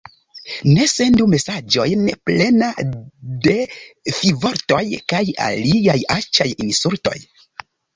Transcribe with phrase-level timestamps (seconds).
[0.77, 3.55] Ne sendu mesaĝojn plena de
[4.17, 4.85] fivortoj
[5.15, 7.19] kaj aliaj aĉaj insultoj